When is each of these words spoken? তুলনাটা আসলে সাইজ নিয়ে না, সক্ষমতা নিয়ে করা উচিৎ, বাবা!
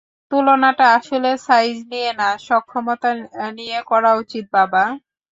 তুলনাটা 0.31 0.85
আসলে 0.97 1.29
সাইজ 1.45 1.75
নিয়ে 1.91 2.11
না, 2.19 2.29
সক্ষমতা 2.47 3.09
নিয়ে 3.57 3.79
করা 3.89 4.11
উচিৎ, 4.21 4.45
বাবা! 4.55 4.83